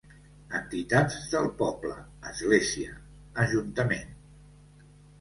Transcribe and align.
Entitats 0.59 1.17
del 1.35 1.51
poble, 1.61 1.95
església, 2.33 2.99
ajuntament. 3.47 4.21